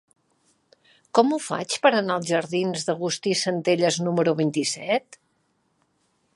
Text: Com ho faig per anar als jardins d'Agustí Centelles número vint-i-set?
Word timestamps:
Com 1.17 1.35
ho 1.35 1.37
faig 1.47 1.75
per 1.83 1.91
anar 1.97 2.15
als 2.15 2.31
jardins 2.31 2.87
d'Agustí 2.89 3.37
Centelles 3.45 4.01
número 4.09 4.37
vint-i-set? 4.43 5.23